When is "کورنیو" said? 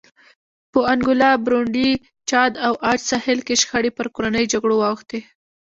4.15-4.51